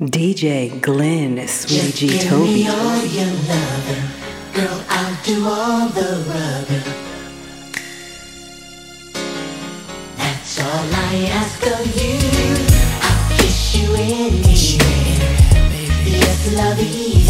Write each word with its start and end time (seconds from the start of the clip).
DJ 0.00 0.80
Glenn 0.80 1.46
Sweetie 1.46 2.08
Just 2.08 2.22
give 2.22 2.28
Toby. 2.28 2.44
me 2.54 2.68
all 2.68 3.04
your 3.04 3.26
loving, 3.26 4.04
girl. 4.52 4.84
I'll 4.88 5.16
do 5.22 5.46
all 5.46 5.88
the 5.88 6.24
rubbing. 6.26 6.94
That's 10.16 10.60
all 10.60 10.66
I 10.66 11.30
ask 11.30 11.62
of 11.62 11.86
you. 11.94 12.18
I'll 13.02 13.38
kiss 13.38 13.76
you 13.76 13.94
anywhere. 13.94 14.80
Yes, 16.06 16.52
lovey. 16.56 17.23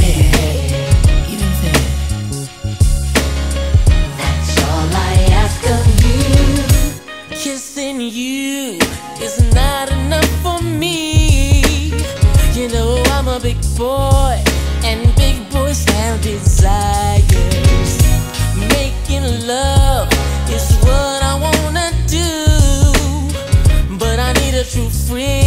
boy 13.76 14.40
and 14.84 15.14
big 15.16 15.48
boys 15.50 15.84
have 15.84 16.20
desires. 16.22 17.24
Making 18.56 19.46
love 19.46 20.08
is 20.48 20.76
what 20.82 21.22
I 21.22 21.34
wanna 21.40 21.90
do, 22.06 23.96
but 23.98 24.18
I 24.18 24.32
need 24.34 24.54
a 24.54 24.64
true 24.64 24.90
friend. 24.90 25.43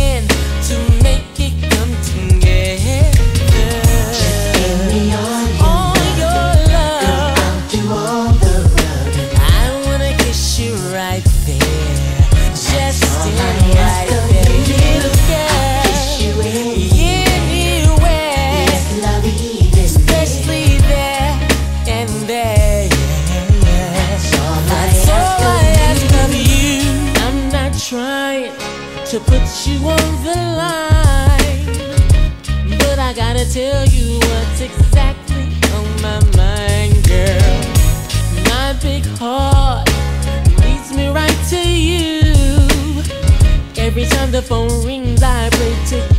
the 44.38 44.44
phone 44.44 44.86
rings, 44.86 45.24
I 45.24 45.50
play 45.50 45.76
tick 45.88 46.17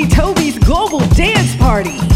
Toby's 0.00 0.58
Global 0.58 1.00
Dance 1.10 1.54
Party. 1.56 2.11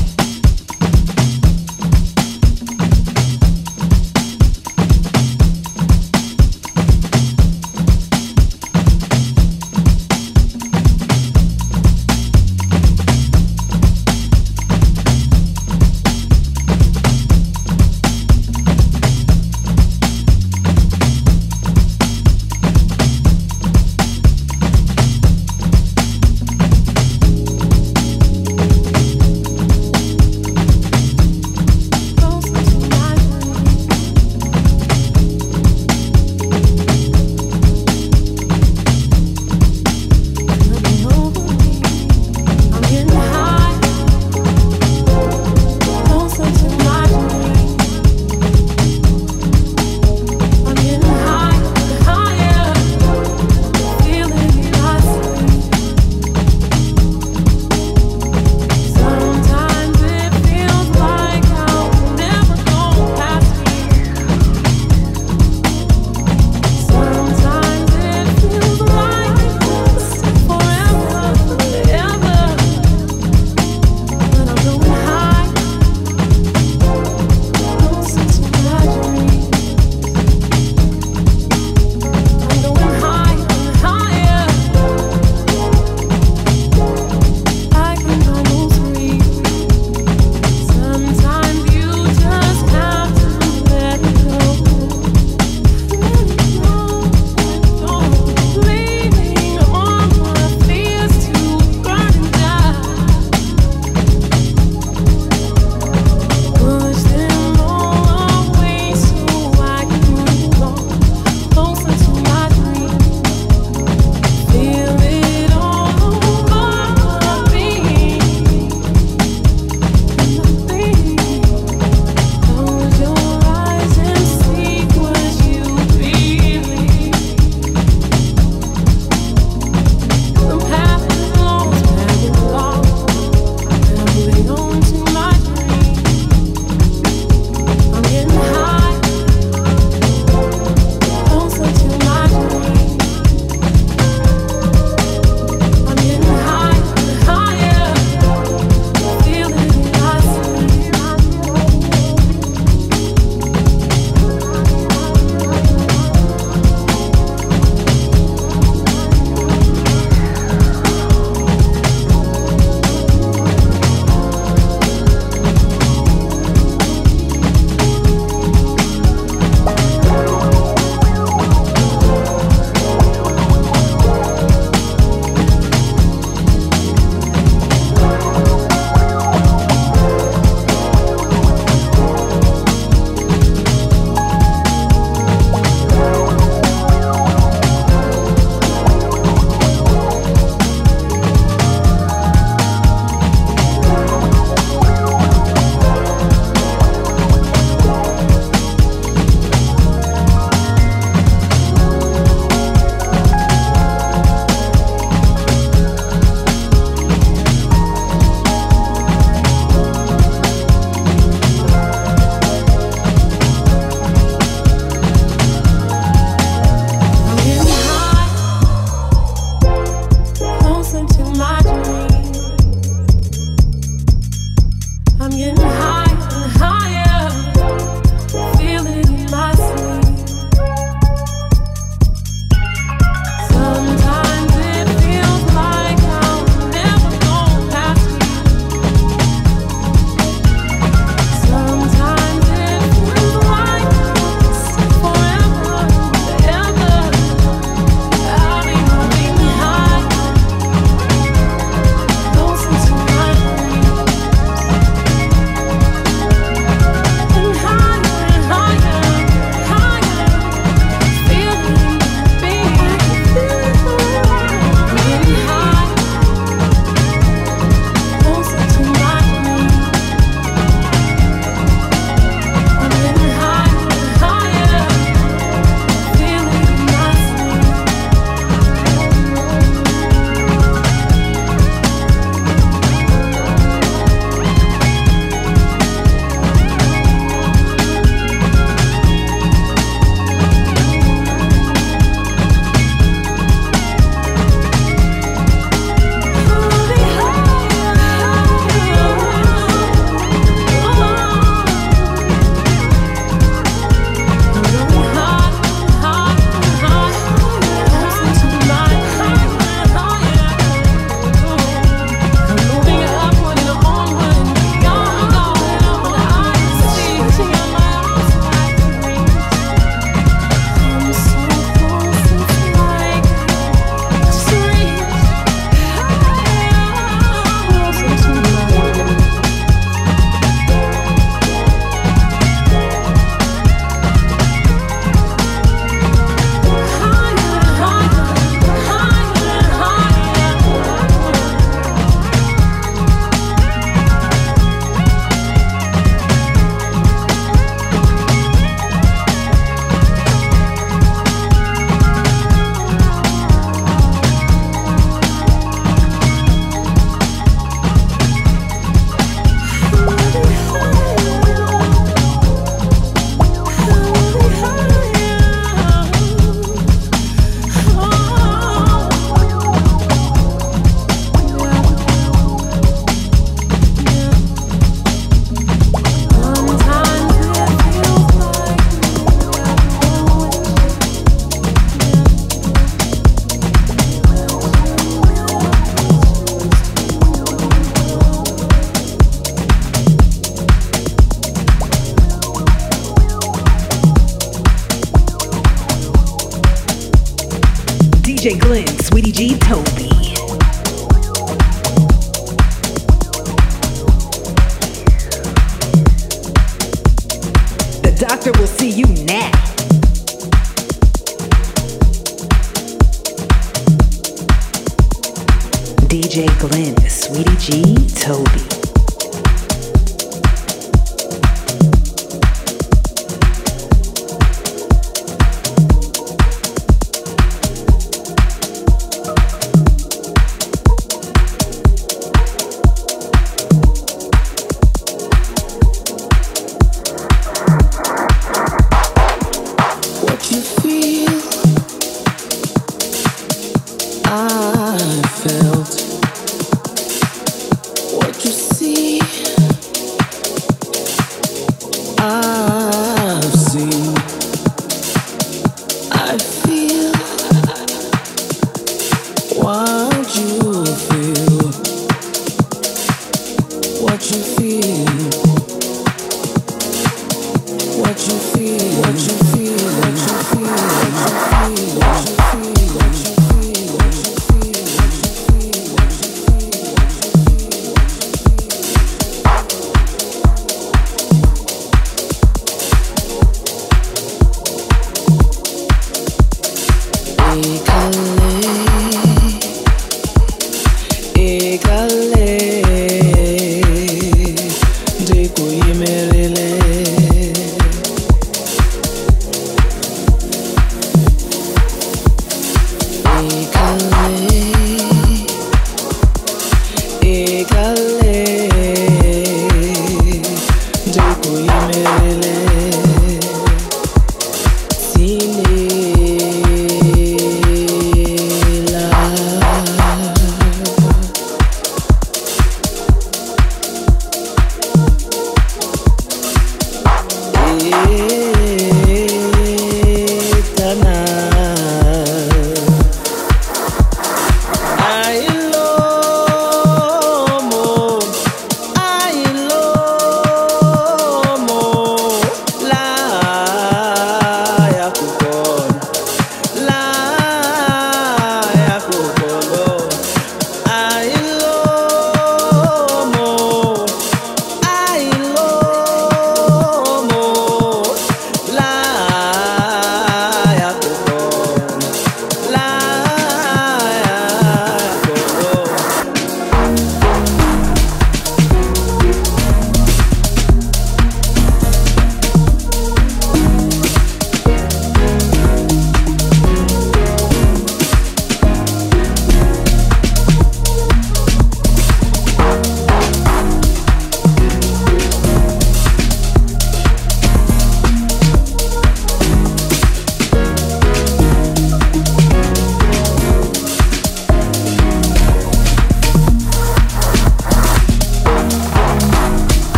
Toby. 418.15 418.86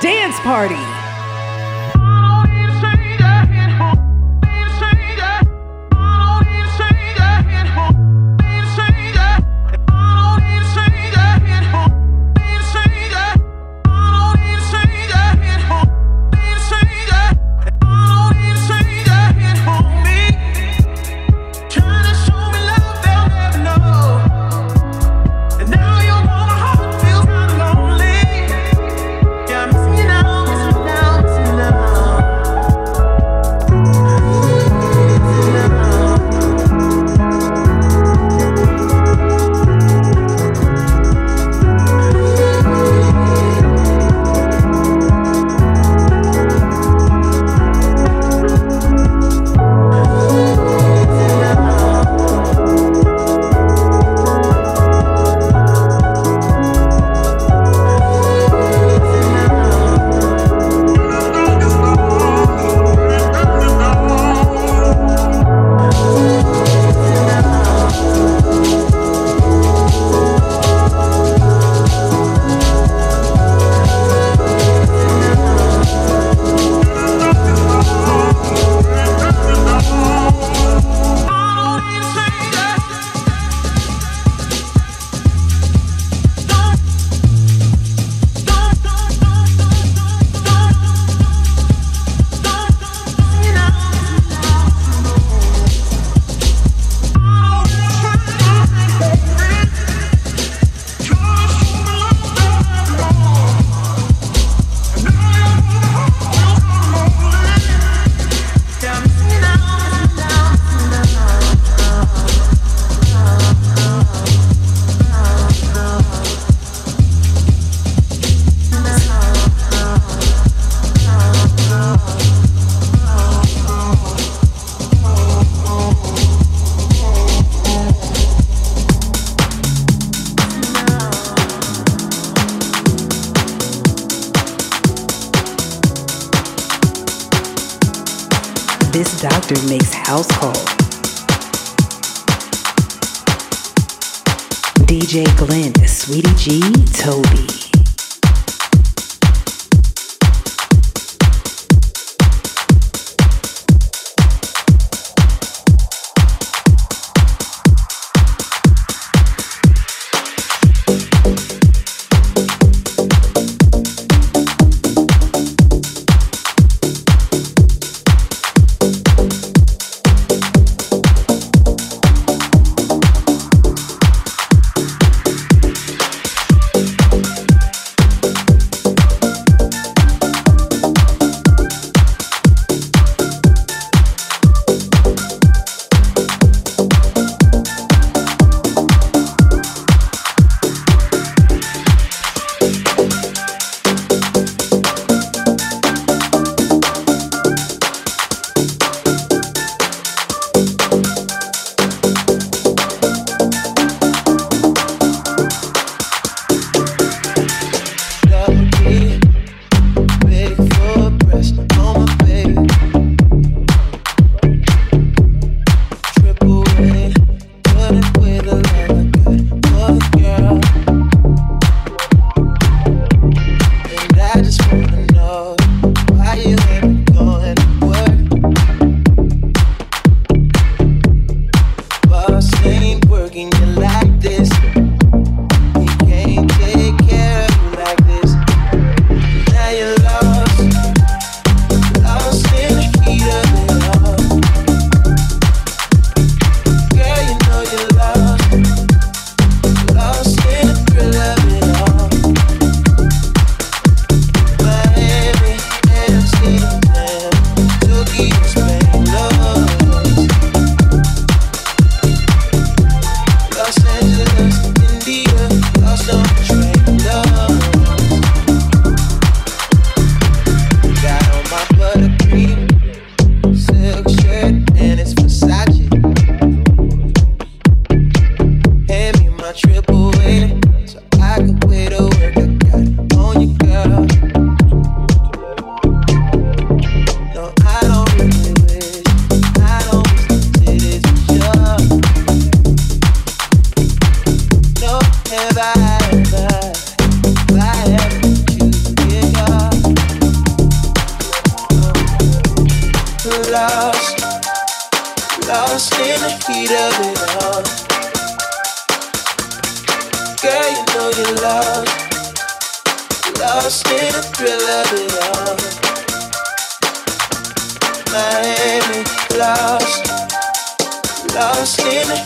dance 0.00 0.38
party. 0.40 0.97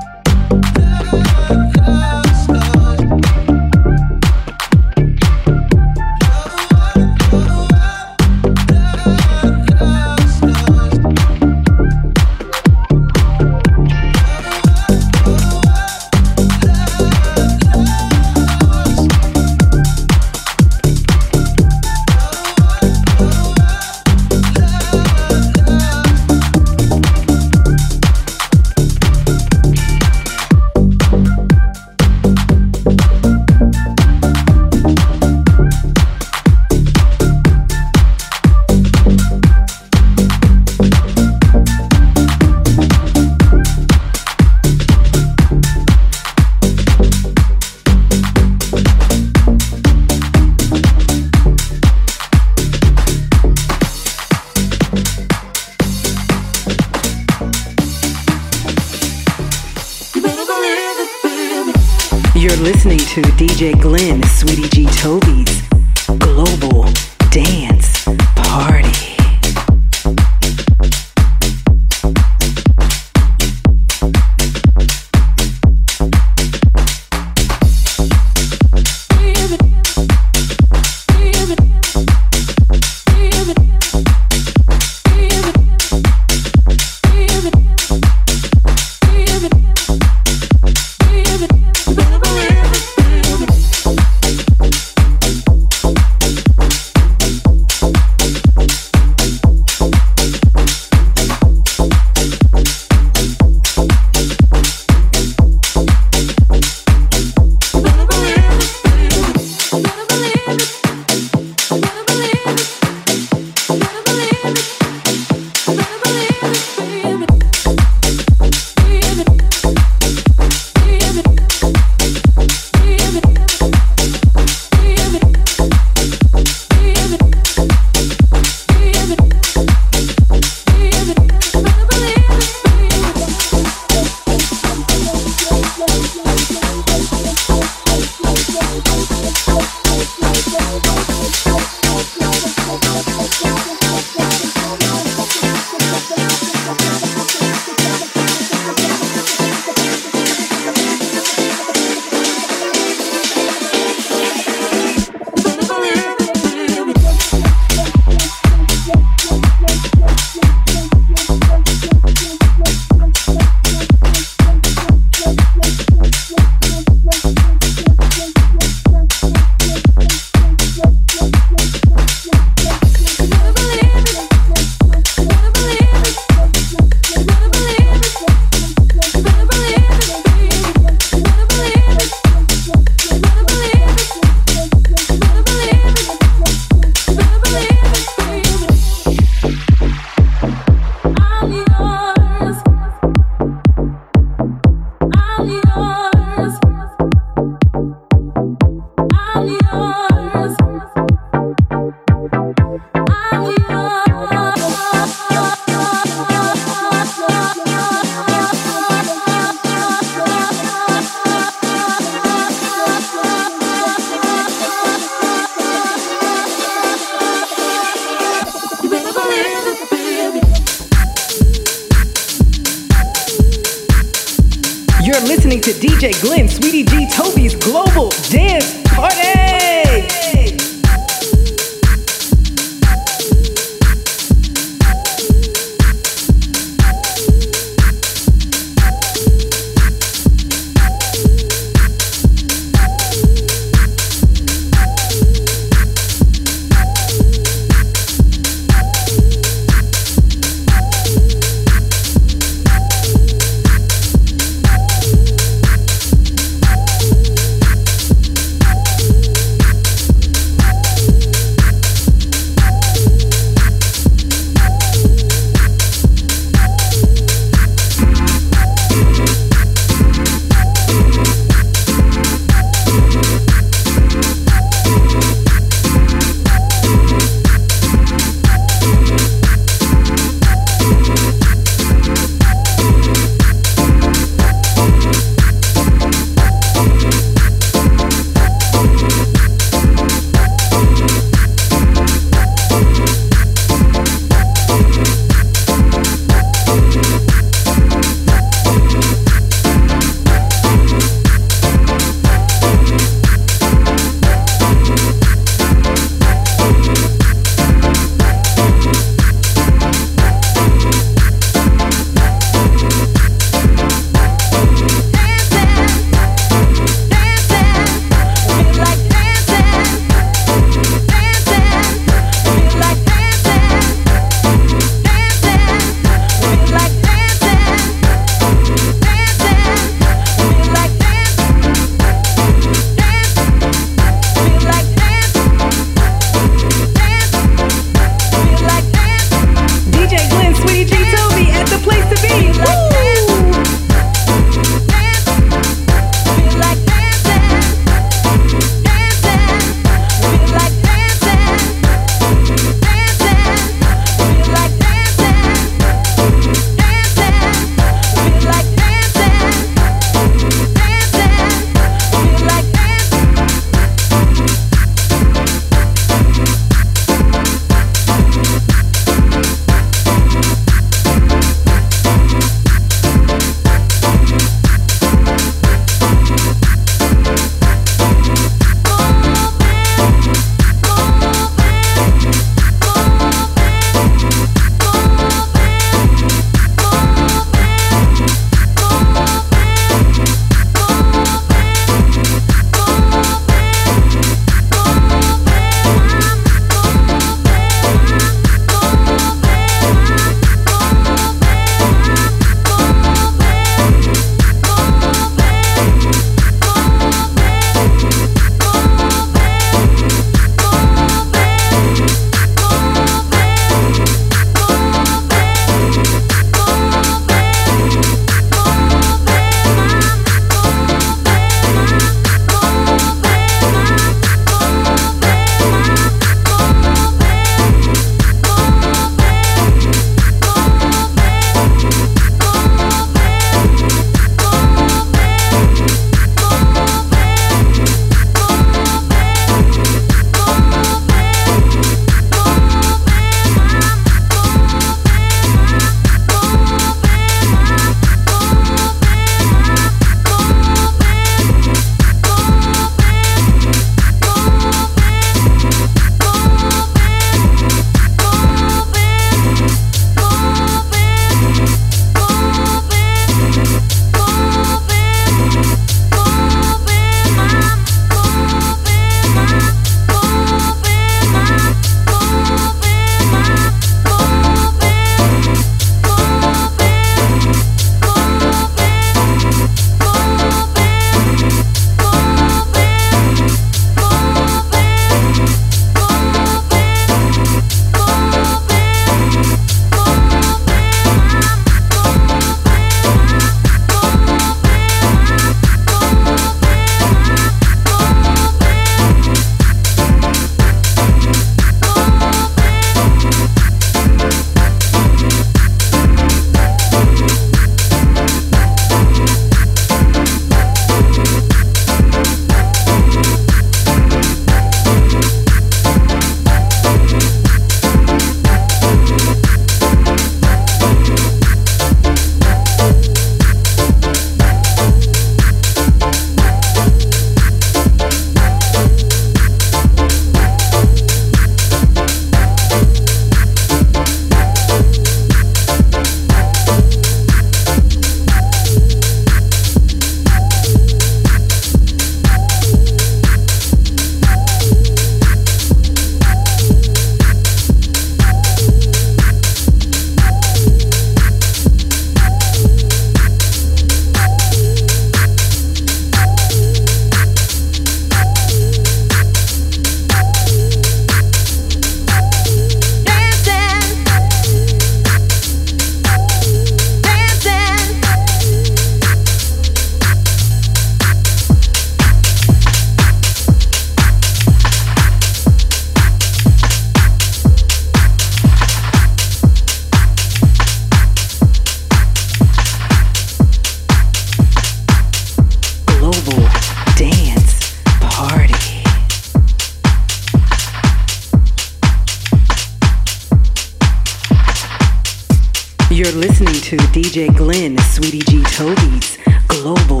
to 596.76 596.84
DJ 596.86 597.34
Glenn, 597.36 597.78
Sweetie 597.78 598.18
G 598.20 598.42
Toby's 598.42 599.18
Global 599.48 600.00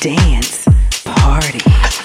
Dance 0.00 0.66
Party. 1.04 1.95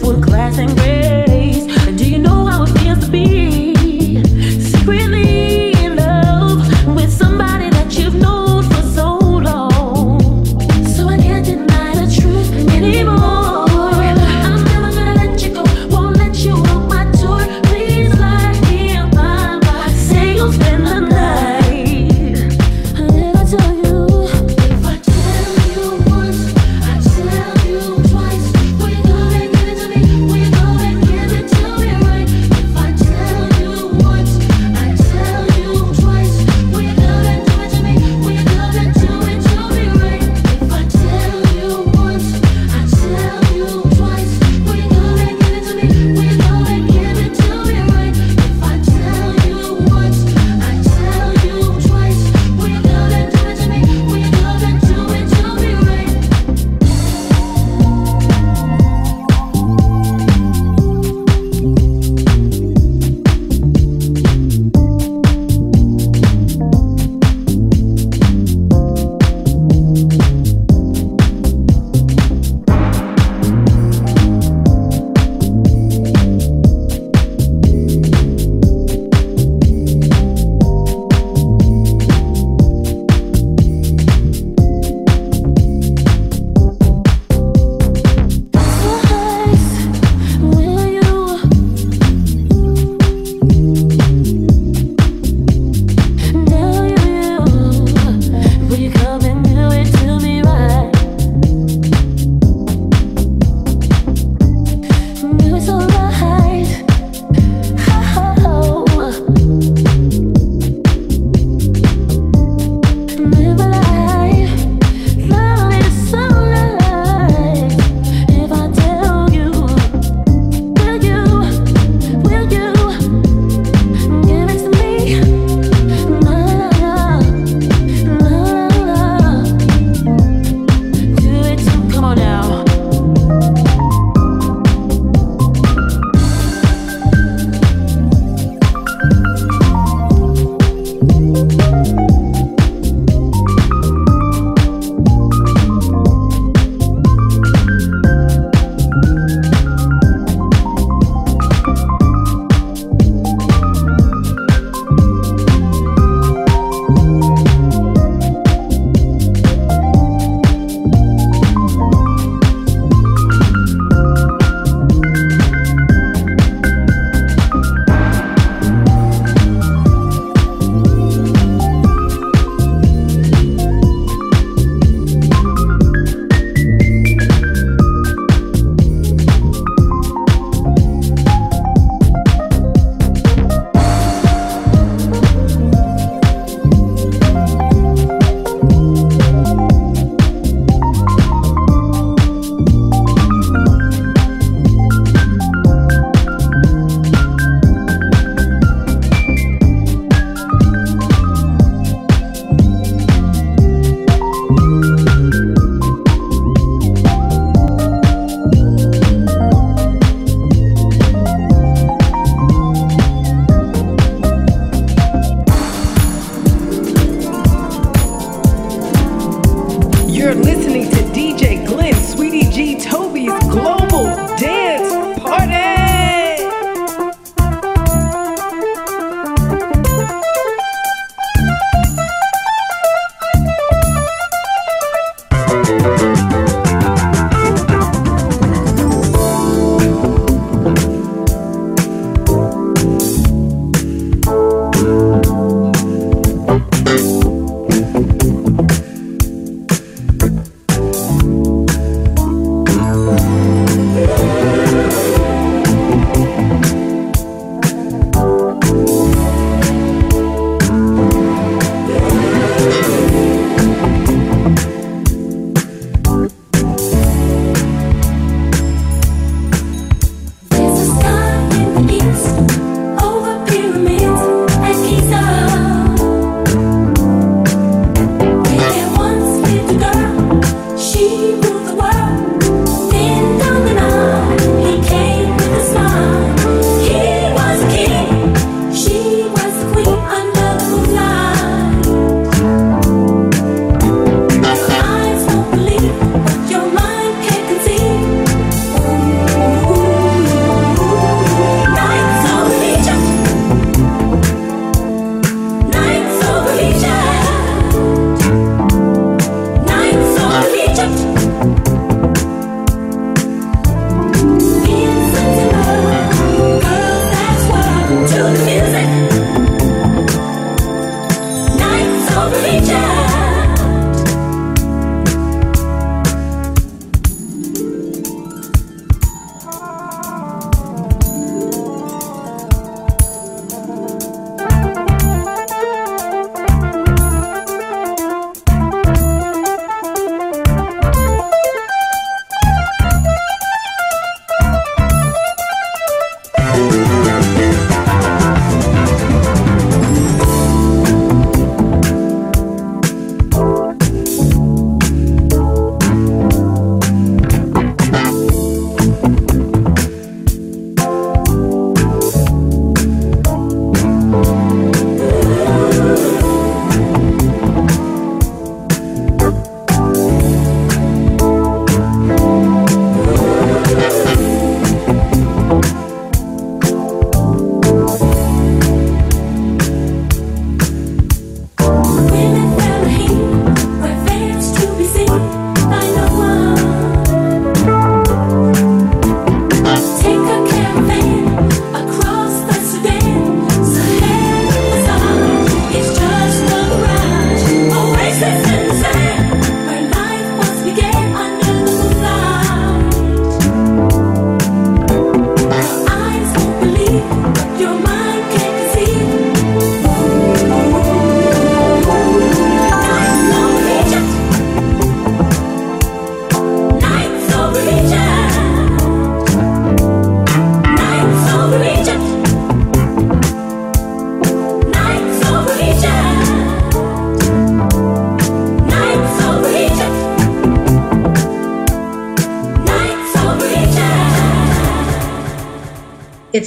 full 0.00 0.20
class 0.22 0.58
and 0.58 0.76
grade. 0.76 0.97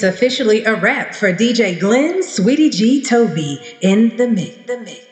It's 0.02 0.16
officially 0.16 0.64
a 0.64 0.74
wrap 0.74 1.14
for 1.14 1.32
DJ 1.32 1.80
Glenn 1.80 2.24
Sweetie 2.24 2.72
G 2.72 3.04
Toby 3.04 3.60
in 3.82 4.18
the 4.18 4.28
mix. 4.28 4.58
The 4.66 4.80
mix. 4.80 5.11